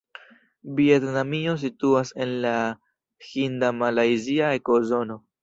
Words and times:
Vjetnamio 0.77 1.53
situas 1.63 2.13
en 2.25 2.33
la 2.47 2.55
hinda-malajzia 3.27 4.51
ekozono. 4.63 5.21